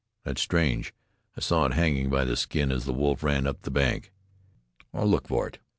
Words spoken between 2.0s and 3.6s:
by the skin as the wolf ran